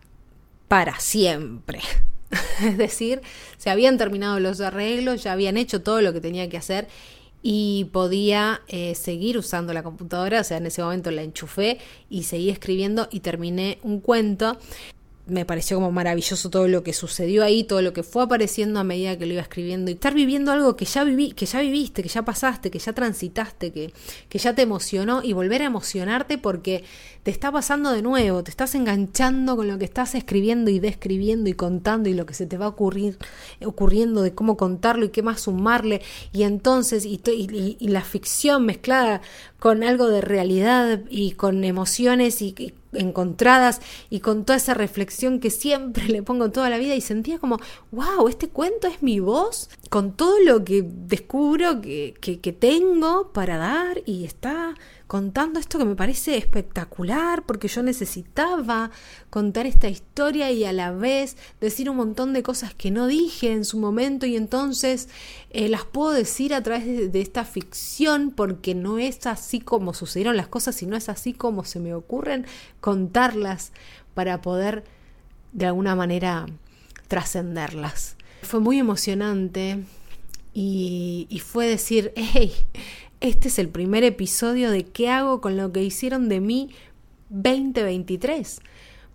para 0.68 0.98
siempre. 1.00 1.80
es 2.64 2.76
decir, 2.76 3.20
se 3.56 3.70
habían 3.70 3.98
terminado 3.98 4.40
los 4.40 4.60
arreglos, 4.60 5.22
ya 5.22 5.32
habían 5.32 5.56
hecho 5.56 5.82
todo 5.82 6.00
lo 6.00 6.12
que 6.12 6.20
tenía 6.20 6.48
que 6.48 6.56
hacer 6.56 6.88
y 7.42 7.84
podía 7.92 8.62
eh, 8.66 8.94
seguir 8.94 9.38
usando 9.38 9.72
la 9.72 9.82
computadora, 9.82 10.40
o 10.40 10.44
sea, 10.44 10.56
en 10.56 10.66
ese 10.66 10.82
momento 10.82 11.10
la 11.10 11.22
enchufé 11.22 11.78
y 12.10 12.24
seguí 12.24 12.50
escribiendo 12.50 13.08
y 13.10 13.20
terminé 13.20 13.78
un 13.82 14.00
cuento 14.00 14.58
me 15.26 15.44
pareció 15.44 15.78
como 15.78 15.90
maravilloso 15.90 16.50
todo 16.50 16.68
lo 16.68 16.84
que 16.84 16.92
sucedió 16.92 17.42
ahí, 17.42 17.64
todo 17.64 17.82
lo 17.82 17.92
que 17.92 18.04
fue 18.04 18.22
apareciendo 18.22 18.78
a 18.78 18.84
medida 18.84 19.18
que 19.18 19.26
lo 19.26 19.32
iba 19.32 19.42
escribiendo. 19.42 19.90
Y 19.90 19.94
estar 19.94 20.14
viviendo 20.14 20.52
algo 20.52 20.76
que 20.76 20.84
ya 20.84 21.02
viví, 21.02 21.32
que 21.32 21.46
ya 21.46 21.60
viviste, 21.60 22.02
que 22.02 22.08
ya 22.08 22.24
pasaste, 22.24 22.70
que 22.70 22.78
ya 22.78 22.92
transitaste, 22.92 23.72
que, 23.72 23.92
que 24.28 24.38
ya 24.38 24.54
te 24.54 24.62
emocionó 24.62 25.22
y 25.24 25.32
volver 25.32 25.62
a 25.62 25.66
emocionarte 25.66 26.38
porque 26.38 26.84
te 27.24 27.32
está 27.32 27.50
pasando 27.50 27.90
de 27.90 28.02
nuevo, 28.02 28.44
te 28.44 28.50
estás 28.50 28.76
enganchando 28.76 29.56
con 29.56 29.66
lo 29.66 29.78
que 29.78 29.84
estás 29.84 30.14
escribiendo 30.14 30.70
y 30.70 30.78
describiendo 30.78 31.50
y 31.50 31.54
contando 31.54 32.08
y 32.08 32.14
lo 32.14 32.24
que 32.24 32.34
se 32.34 32.46
te 32.46 32.56
va 32.56 32.66
a 32.66 32.68
ocurrir, 32.68 33.18
ocurriendo 33.64 34.22
de 34.22 34.32
cómo 34.32 34.56
contarlo 34.56 35.06
y 35.06 35.08
qué 35.08 35.22
más 35.22 35.40
sumarle. 35.40 36.02
Y 36.32 36.44
entonces 36.44 37.04
y, 37.04 37.20
y, 37.26 37.76
y 37.80 37.88
la 37.88 38.02
ficción 38.02 38.64
mezclada 38.64 39.22
con 39.58 39.82
algo 39.82 40.06
de 40.08 40.20
realidad 40.20 41.00
y 41.10 41.32
con 41.32 41.64
emociones 41.64 42.42
y, 42.42 42.54
y 42.56 42.74
encontradas 42.96 43.80
y 44.10 44.20
con 44.20 44.44
toda 44.44 44.56
esa 44.56 44.74
reflexión 44.74 45.40
que 45.40 45.50
siempre 45.50 46.04
le 46.08 46.22
pongo 46.22 46.50
toda 46.50 46.70
la 46.70 46.78
vida 46.78 46.94
y 46.94 47.00
sentía 47.00 47.38
como, 47.38 47.58
wow, 47.92 48.28
este 48.28 48.48
cuento 48.48 48.88
es 48.88 49.02
mi 49.02 49.20
voz 49.20 49.68
con 49.90 50.12
todo 50.12 50.38
lo 50.40 50.64
que 50.64 50.82
descubro 50.84 51.80
que, 51.80 52.14
que, 52.20 52.40
que 52.40 52.52
tengo 52.52 53.32
para 53.32 53.56
dar 53.56 54.02
y 54.06 54.24
está 54.24 54.74
contando 55.06 55.60
esto 55.60 55.78
que 55.78 55.84
me 55.84 55.94
parece 55.94 56.36
espectacular 56.36 57.44
porque 57.44 57.68
yo 57.68 57.82
necesitaba 57.82 58.90
contar 59.30 59.66
esta 59.66 59.88
historia 59.88 60.50
y 60.50 60.64
a 60.64 60.72
la 60.72 60.90
vez 60.90 61.36
decir 61.60 61.88
un 61.88 61.96
montón 61.96 62.32
de 62.32 62.42
cosas 62.42 62.74
que 62.74 62.90
no 62.90 63.06
dije 63.06 63.52
en 63.52 63.64
su 63.64 63.78
momento 63.78 64.26
y 64.26 64.36
entonces 64.36 65.08
eh, 65.50 65.68
las 65.68 65.84
puedo 65.84 66.10
decir 66.10 66.54
a 66.54 66.62
través 66.62 67.12
de, 67.12 67.20
esta 67.20 67.44
ficción 67.44 68.32
porque 68.32 68.74
no 68.74 68.98
es 68.98 69.26
así 69.26 69.60
como 69.60 69.94
sucedieron 69.94 70.36
las 70.36 70.48
cosas, 70.48 70.74
sino 70.74 70.96
es 70.96 71.08
así 71.08 71.32
como 71.32 71.64
se 71.64 71.78
me 71.78 71.94
ocurren 71.94 72.44
contarlas 72.80 73.72
para 74.14 74.42
poder 74.42 74.84
de 75.52 75.66
alguna 75.66 75.94
manera 75.94 76.46
trascenderlas. 77.06 78.16
Fue 78.42 78.60
muy 78.60 78.78
emocionante 78.78 79.84
y, 80.52 81.26
y 81.30 81.38
fue 81.38 81.68
decir, 81.68 82.12
hey, 82.16 82.52
este 83.20 83.48
es 83.48 83.58
el 83.58 83.68
primer 83.68 84.04
episodio 84.04 84.70
de 84.70 84.84
qué 84.84 85.08
hago 85.08 85.40
con 85.40 85.56
lo 85.56 85.72
que 85.72 85.82
hicieron 85.82 86.28
de 86.28 86.40
mí 86.40 86.70
2023, 87.30 88.60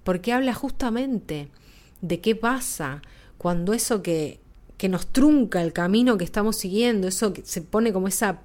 porque 0.03 0.33
habla 0.33 0.53
justamente 0.53 1.49
de 2.01 2.19
qué 2.19 2.35
pasa 2.35 3.01
cuando 3.37 3.73
eso 3.73 4.01
que, 4.01 4.39
que 4.77 4.89
nos 4.89 5.07
trunca 5.07 5.61
el 5.61 5.73
camino 5.73 6.17
que 6.17 6.23
estamos 6.23 6.55
siguiendo, 6.55 7.07
eso 7.07 7.33
que 7.33 7.43
se 7.45 7.61
pone 7.61 7.93
como 7.93 8.07
esa 8.07 8.41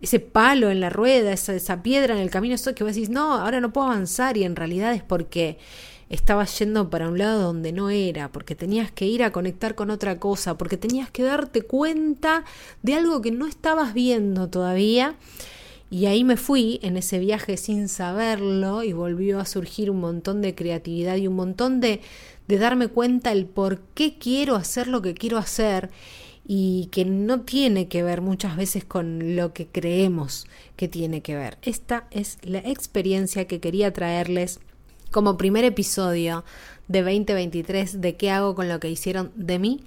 ese 0.00 0.20
palo 0.20 0.70
en 0.70 0.80
la 0.80 0.90
rueda, 0.90 1.32
esa, 1.32 1.54
esa 1.54 1.82
piedra 1.82 2.14
en 2.14 2.20
el 2.20 2.30
camino, 2.30 2.54
eso 2.54 2.74
que 2.74 2.84
vos 2.84 2.94
decís, 2.94 3.10
no, 3.10 3.34
ahora 3.34 3.60
no 3.60 3.72
puedo 3.72 3.88
avanzar 3.88 4.36
y 4.36 4.44
en 4.44 4.54
realidad 4.54 4.94
es 4.94 5.02
porque 5.02 5.58
estabas 6.10 6.58
yendo 6.58 6.90
para 6.90 7.08
un 7.08 7.18
lado 7.18 7.42
donde 7.42 7.72
no 7.72 7.90
era, 7.90 8.30
porque 8.32 8.54
tenías 8.54 8.90
que 8.90 9.06
ir 9.06 9.22
a 9.22 9.32
conectar 9.32 9.74
con 9.74 9.90
otra 9.90 10.18
cosa, 10.18 10.56
porque 10.56 10.76
tenías 10.76 11.10
que 11.10 11.22
darte 11.22 11.62
cuenta 11.62 12.44
de 12.82 12.94
algo 12.94 13.20
que 13.20 13.30
no 13.30 13.46
estabas 13.46 13.94
viendo 13.94 14.48
todavía. 14.48 15.16
Y 15.90 16.06
ahí 16.06 16.22
me 16.22 16.36
fui 16.36 16.80
en 16.82 16.96
ese 16.98 17.18
viaje 17.18 17.56
sin 17.56 17.88
saberlo 17.88 18.82
y 18.82 18.92
volvió 18.92 19.40
a 19.40 19.46
surgir 19.46 19.90
un 19.90 20.00
montón 20.00 20.42
de 20.42 20.54
creatividad 20.54 21.16
y 21.16 21.26
un 21.26 21.36
montón 21.36 21.80
de, 21.80 22.02
de 22.46 22.58
darme 22.58 22.88
cuenta 22.88 23.32
el 23.32 23.46
por 23.46 23.80
qué 23.94 24.18
quiero 24.18 24.54
hacer 24.54 24.86
lo 24.86 25.00
que 25.00 25.14
quiero 25.14 25.38
hacer 25.38 25.90
y 26.46 26.88
que 26.92 27.04
no 27.04 27.42
tiene 27.42 27.88
que 27.88 28.02
ver 28.02 28.22
muchas 28.22 28.56
veces 28.56 28.84
con 28.84 29.36
lo 29.36 29.52
que 29.52 29.66
creemos 29.66 30.46
que 30.76 30.88
tiene 30.88 31.20
que 31.20 31.36
ver. 31.36 31.58
Esta 31.62 32.06
es 32.10 32.38
la 32.42 32.58
experiencia 32.58 33.46
que 33.46 33.60
quería 33.60 33.92
traerles 33.92 34.60
como 35.10 35.36
primer 35.36 35.64
episodio 35.64 36.44
de 36.88 37.02
2023 37.02 38.00
de 38.00 38.16
qué 38.16 38.30
hago 38.30 38.54
con 38.54 38.68
lo 38.68 38.80
que 38.80 38.90
hicieron 38.90 39.30
de 39.34 39.58
mí 39.58 39.84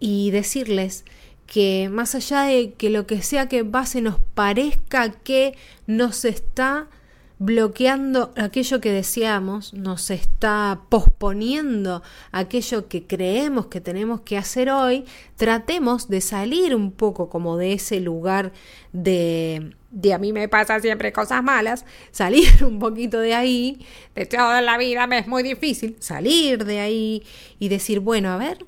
y 0.00 0.30
decirles 0.30 1.04
que 1.46 1.88
más 1.90 2.14
allá 2.14 2.42
de 2.42 2.72
que 2.72 2.90
lo 2.90 3.06
que 3.06 3.22
sea 3.22 3.48
que 3.48 3.64
pase 3.64 4.00
nos 4.00 4.18
parezca 4.34 5.10
que 5.10 5.56
nos 5.86 6.24
está 6.24 6.88
bloqueando 7.38 8.32
aquello 8.36 8.80
que 8.80 8.92
deseamos, 8.92 9.72
nos 9.72 10.10
está 10.10 10.80
posponiendo 10.88 12.02
aquello 12.32 12.88
que 12.88 13.06
creemos 13.06 13.66
que 13.66 13.80
tenemos 13.80 14.22
que 14.22 14.36
hacer 14.36 14.70
hoy, 14.70 15.04
tratemos 15.36 16.08
de 16.08 16.20
salir 16.20 16.74
un 16.74 16.90
poco 16.90 17.28
como 17.28 17.56
de 17.56 17.74
ese 17.74 18.00
lugar 18.00 18.52
de, 18.92 19.72
de 19.90 20.14
a 20.14 20.18
mí 20.18 20.32
me 20.32 20.48
pasa 20.48 20.80
siempre 20.80 21.12
cosas 21.12 21.42
malas, 21.42 21.84
salir 22.10 22.48
un 22.64 22.80
poquito 22.80 23.20
de 23.20 23.34
ahí, 23.34 23.86
de 24.16 24.26
toda 24.26 24.60
la 24.60 24.76
vida 24.76 25.06
me 25.06 25.18
es 25.18 25.28
muy 25.28 25.44
difícil, 25.44 25.96
salir 26.00 26.64
de 26.64 26.80
ahí 26.80 27.22
y 27.60 27.68
decir, 27.68 28.00
bueno, 28.00 28.30
a 28.30 28.36
ver, 28.36 28.58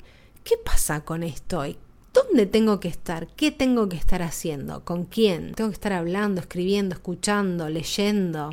¿qué 0.45 0.55
pasa 0.63 1.03
con 1.03 1.23
esto 1.23 1.59
hoy? 1.59 1.77
¿Dónde 2.13 2.45
tengo 2.45 2.79
que 2.79 2.89
estar? 2.89 3.27
¿Qué 3.27 3.51
tengo 3.51 3.87
que 3.87 3.95
estar 3.95 4.21
haciendo? 4.21 4.83
¿Con 4.83 5.05
quién? 5.05 5.53
¿Tengo 5.53 5.69
que 5.69 5.75
estar 5.75 5.93
hablando, 5.93 6.41
escribiendo, 6.41 6.93
escuchando, 6.93 7.69
leyendo? 7.69 8.49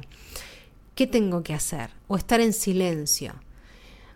¿Qué 0.94 1.08
tengo 1.08 1.42
que 1.42 1.54
hacer? 1.54 1.90
¿O 2.06 2.16
estar 2.16 2.40
en 2.40 2.52
silencio? 2.52 3.34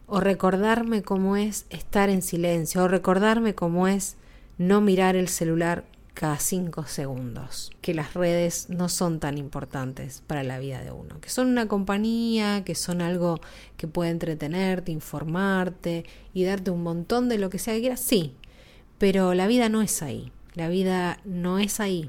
¿O 0.07 0.21
recordarme 0.21 1.03
cómo 1.03 1.37
es 1.37 1.67
estar 1.71 2.09
en 2.09 2.23
silencio? 2.23 2.85
¿O 2.85 2.89
recordarme 2.89 3.55
cómo 3.55 3.89
es 3.89 4.17
no 4.59 4.81
mirar 4.81 5.17
el 5.17 5.29
celular 5.29 5.85
cada 6.15 6.39
cinco 6.39 6.85
segundos, 6.87 7.73
que 7.81 7.95
las 7.95 8.15
redes 8.15 8.69
no 8.69 8.89
son 8.89 9.19
tan 9.19 9.39
importantes 9.39 10.23
para 10.27 10.43
la 10.43 10.59
vida 10.59 10.83
de 10.83 10.93
uno, 10.93 11.21
que 11.21 11.31
son 11.31 11.49
una 11.49 11.69
compañía, 11.69 12.65
que 12.65 12.75
son 12.75 13.01
algo 13.01 13.41
que 13.77 13.89
puede 13.89 14.11
entretenerte, 14.11 14.93
informarte 14.93 16.05
y 16.35 16.45
darte 16.45 16.71
un 16.71 16.83
montón 16.83 17.29
de 17.29 17.39
lo 17.39 17.49
que 17.49 17.59
sea 17.59 17.75
que 17.75 17.81
quieras, 17.81 18.01
sí, 18.01 18.37
pero 19.03 19.35
la 19.35 19.49
vida 19.49 19.69
no 19.69 19.83
es 19.83 20.01
ahí, 20.01 20.31
la 20.55 20.69
vida 20.69 21.19
no 21.25 21.59
es 21.59 21.81
ahí, 21.81 22.09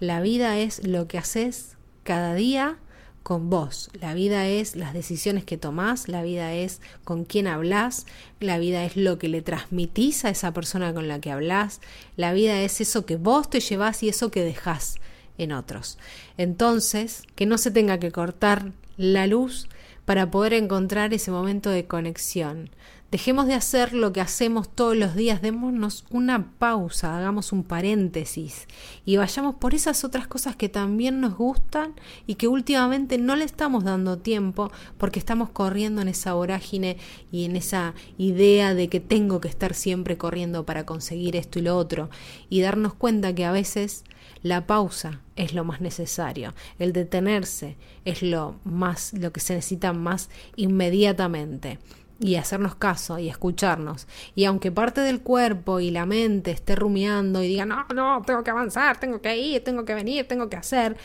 la 0.00 0.20
vida 0.20 0.58
es 0.58 0.86
lo 0.86 1.08
que 1.08 1.16
haces 1.16 1.78
cada 2.02 2.34
día 2.34 2.76
con 3.22 3.48
vos. 3.48 3.88
La 4.02 4.12
vida 4.12 4.46
es 4.46 4.76
las 4.76 4.92
decisiones 4.92 5.44
que 5.44 5.56
tomás, 5.56 6.08
la 6.08 6.22
vida 6.22 6.52
es 6.52 6.82
con 7.04 7.24
quién 7.24 7.46
hablas, 7.46 8.04
la 8.38 8.58
vida 8.58 8.84
es 8.84 8.98
lo 8.98 9.18
que 9.18 9.30
le 9.30 9.40
transmitís 9.40 10.26
a 10.26 10.28
esa 10.28 10.52
persona 10.52 10.92
con 10.92 11.08
la 11.08 11.22
que 11.22 11.30
hablas, 11.30 11.80
la 12.16 12.34
vida 12.34 12.60
es 12.60 12.82
eso 12.82 13.06
que 13.06 13.16
vos 13.16 13.48
te 13.48 13.60
llevas 13.60 14.02
y 14.02 14.10
eso 14.10 14.30
que 14.30 14.44
dejás 14.44 14.96
en 15.38 15.52
otros. 15.52 15.96
Entonces, 16.36 17.22
que 17.34 17.46
no 17.46 17.56
se 17.56 17.70
tenga 17.70 17.98
que 17.98 18.12
cortar 18.12 18.72
la 18.98 19.26
luz 19.26 19.68
para 20.04 20.30
poder 20.30 20.52
encontrar 20.52 21.14
ese 21.14 21.30
momento 21.30 21.70
de 21.70 21.86
conexión, 21.86 22.68
Dejemos 23.12 23.46
de 23.46 23.54
hacer 23.54 23.92
lo 23.92 24.12
que 24.12 24.20
hacemos 24.20 24.68
todos 24.68 24.96
los 24.96 25.14
días, 25.14 25.40
démonos 25.40 26.04
una 26.10 26.50
pausa, 26.58 27.16
hagamos 27.16 27.52
un 27.52 27.62
paréntesis 27.62 28.66
y 29.04 29.16
vayamos 29.16 29.54
por 29.54 29.74
esas 29.74 30.02
otras 30.02 30.26
cosas 30.26 30.56
que 30.56 30.68
también 30.68 31.20
nos 31.20 31.36
gustan 31.36 31.94
y 32.26 32.34
que 32.34 32.48
últimamente 32.48 33.16
no 33.18 33.36
le 33.36 33.44
estamos 33.44 33.84
dando 33.84 34.18
tiempo 34.18 34.72
porque 34.98 35.20
estamos 35.20 35.50
corriendo 35.50 36.02
en 36.02 36.08
esa 36.08 36.34
vorágine 36.34 36.96
y 37.30 37.44
en 37.44 37.54
esa 37.54 37.94
idea 38.18 38.74
de 38.74 38.88
que 38.88 38.98
tengo 38.98 39.40
que 39.40 39.48
estar 39.48 39.74
siempre 39.74 40.18
corriendo 40.18 40.66
para 40.66 40.84
conseguir 40.84 41.36
esto 41.36 41.60
y 41.60 41.62
lo 41.62 41.76
otro 41.76 42.10
y 42.48 42.60
darnos 42.60 42.94
cuenta 42.94 43.36
que 43.36 43.44
a 43.44 43.52
veces 43.52 44.02
la 44.42 44.66
pausa 44.66 45.20
es 45.36 45.54
lo 45.54 45.64
más 45.64 45.80
necesario, 45.80 46.54
el 46.80 46.92
detenerse 46.92 47.76
es 48.04 48.22
lo 48.22 48.56
más 48.64 49.12
lo 49.12 49.32
que 49.32 49.38
se 49.38 49.54
necesita 49.54 49.92
más 49.92 50.28
inmediatamente 50.56 51.78
y 52.18 52.36
hacernos 52.36 52.74
caso 52.74 53.18
y 53.18 53.28
escucharnos. 53.28 54.06
Y 54.34 54.44
aunque 54.44 54.72
parte 54.72 55.00
del 55.00 55.20
cuerpo 55.20 55.80
y 55.80 55.90
la 55.90 56.06
mente 56.06 56.50
esté 56.50 56.74
rumiando 56.76 57.42
y 57.42 57.48
diga, 57.48 57.66
no, 57.66 57.86
no, 57.94 58.22
tengo 58.26 58.42
que 58.42 58.50
avanzar, 58.50 58.98
tengo 58.98 59.20
que 59.20 59.36
ir, 59.36 59.62
tengo 59.62 59.84
que 59.84 59.94
venir, 59.94 60.26
tengo 60.26 60.48
que 60.48 60.56
hacer, 60.56 60.96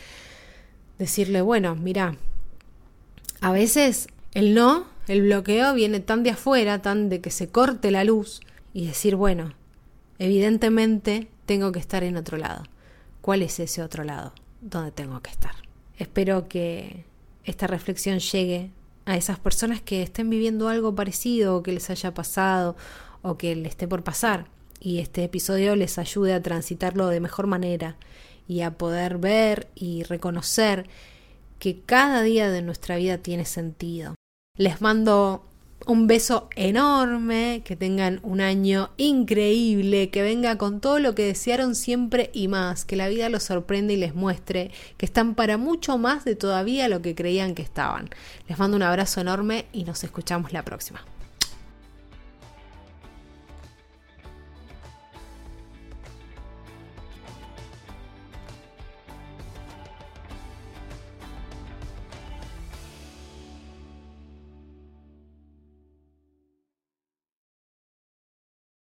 decirle, 0.98 1.42
bueno, 1.42 1.74
mira, 1.74 2.16
a 3.40 3.52
veces 3.52 4.08
el 4.34 4.54
no, 4.54 4.86
el 5.08 5.22
bloqueo 5.22 5.74
viene 5.74 6.00
tan 6.00 6.22
de 6.22 6.30
afuera, 6.30 6.80
tan 6.80 7.08
de 7.08 7.20
que 7.20 7.30
se 7.30 7.48
corte 7.48 7.90
la 7.90 8.04
luz 8.04 8.40
y 8.72 8.86
decir, 8.86 9.16
bueno, 9.16 9.54
evidentemente 10.18 11.28
tengo 11.46 11.72
que 11.72 11.80
estar 11.80 12.04
en 12.04 12.16
otro 12.16 12.38
lado. 12.38 12.64
¿Cuál 13.20 13.42
es 13.42 13.60
ese 13.60 13.82
otro 13.82 14.04
lado 14.04 14.32
donde 14.60 14.92
tengo 14.92 15.20
que 15.20 15.30
estar? 15.30 15.54
Espero 15.98 16.48
que 16.48 17.04
esta 17.44 17.66
reflexión 17.66 18.18
llegue 18.18 18.70
a 19.04 19.16
esas 19.16 19.38
personas 19.38 19.80
que 19.80 20.02
estén 20.02 20.30
viviendo 20.30 20.68
algo 20.68 20.94
parecido 20.94 21.56
o 21.56 21.62
que 21.62 21.72
les 21.72 21.90
haya 21.90 22.14
pasado 22.14 22.76
o 23.22 23.36
que 23.36 23.54
les 23.56 23.70
esté 23.70 23.88
por 23.88 24.04
pasar 24.04 24.46
y 24.82 24.98
este 24.98 25.22
episodio 25.22 25.76
les 25.76 25.98
ayude 25.98 26.34
a 26.34 26.42
transitarlo 26.42 27.06
de 27.06 27.20
mejor 27.20 27.46
manera 27.46 27.96
y 28.48 28.62
a 28.62 28.72
poder 28.72 29.18
ver 29.18 29.68
y 29.76 30.02
reconocer 30.02 30.88
que 31.60 31.80
cada 31.80 32.22
día 32.22 32.50
de 32.50 32.62
nuestra 32.62 32.96
vida 32.96 33.18
tiene 33.18 33.44
sentido. 33.44 34.16
Les 34.58 34.80
mando 34.80 35.44
un 35.86 36.06
beso 36.06 36.48
enorme, 36.56 37.62
que 37.64 37.76
tengan 37.76 38.20
un 38.22 38.40
año 38.40 38.90
increíble, 38.96 40.10
que 40.10 40.22
venga 40.22 40.58
con 40.58 40.80
todo 40.80 40.98
lo 40.98 41.14
que 41.14 41.26
desearon 41.26 41.74
siempre 41.74 42.30
y 42.32 42.48
más, 42.48 42.84
que 42.84 42.96
la 42.96 43.08
vida 43.08 43.28
los 43.28 43.42
sorprenda 43.42 43.92
y 43.92 43.96
les 43.96 44.14
muestre 44.14 44.70
que 44.96 45.06
están 45.06 45.34
para 45.34 45.56
mucho 45.56 45.98
más 45.98 46.24
de 46.24 46.36
todavía 46.36 46.88
lo 46.88 47.02
que 47.02 47.14
creían 47.14 47.54
que 47.54 47.62
estaban. 47.62 48.10
Les 48.48 48.58
mando 48.58 48.76
un 48.76 48.82
abrazo 48.82 49.20
enorme 49.20 49.66
y 49.72 49.84
nos 49.84 50.04
escuchamos 50.04 50.52
la 50.52 50.64
próxima. 50.64 51.04